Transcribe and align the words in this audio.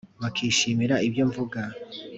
Bakishimira 0.21 0.95
ibyo 1.07 1.23
mvuga. 1.29 1.61